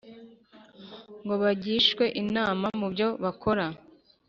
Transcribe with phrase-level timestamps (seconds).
[1.23, 3.65] ngo bagishwe inama mubyo bakora